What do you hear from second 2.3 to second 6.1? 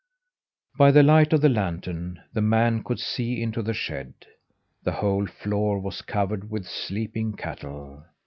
the man could see into the shed. The whole floor was